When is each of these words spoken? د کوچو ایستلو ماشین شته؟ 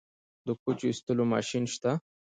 د 0.45 0.47
کوچو 0.61 0.85
ایستلو 0.89 1.23
ماشین 1.33 1.63
شته؟ 1.73 1.91